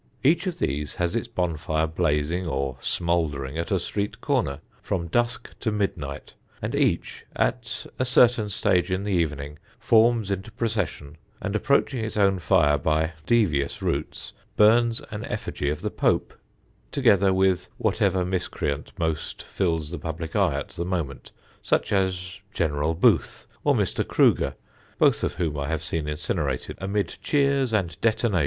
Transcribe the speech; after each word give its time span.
Each 0.23 0.47
of 0.47 0.57
these 0.57 0.95
has 0.95 1.15
its 1.15 1.27
bonfire 1.27 1.85
blazing 1.85 2.47
or 2.47 2.75
smouldering 2.81 3.59
at 3.59 3.69
a 3.71 3.79
street 3.79 4.19
corner, 4.19 4.57
from 4.81 5.05
dusk 5.05 5.53
to 5.59 5.71
midnight, 5.71 6.33
and 6.59 6.73
each, 6.73 7.23
at 7.35 7.85
a 7.99 8.03
certain 8.03 8.49
stage 8.49 8.89
in 8.89 9.03
the 9.03 9.11
evening, 9.11 9.59
forms 9.77 10.31
into 10.31 10.51
procession, 10.53 11.17
and 11.39 11.55
approaching 11.55 12.03
its 12.03 12.17
own 12.17 12.39
fire 12.39 12.79
by 12.79 13.13
devious 13.27 13.83
routes, 13.83 14.33
burns 14.57 15.03
an 15.11 15.23
effigy 15.25 15.69
of 15.69 15.81
the 15.81 15.91
Pope, 15.91 16.33
together 16.91 17.31
with 17.31 17.67
whatever 17.77 18.25
miscreant 18.25 18.91
most 18.97 19.43
fills 19.43 19.91
the 19.91 19.99
public 19.99 20.35
eye 20.35 20.55
at 20.55 20.69
the 20.69 20.83
moment 20.83 21.31
such 21.61 21.93
as 21.93 22.39
General 22.55 22.95
Booth 22.95 23.45
or 23.63 23.75
Mr. 23.75 24.03
Kruger, 24.07 24.55
both 24.97 25.23
of 25.23 25.35
whom 25.35 25.59
I 25.59 25.67
have 25.67 25.83
seen 25.83 26.07
incinerated 26.07 26.79
amid 26.81 27.17
cheers 27.21 27.71
and 27.71 28.01
detonations. 28.01 28.39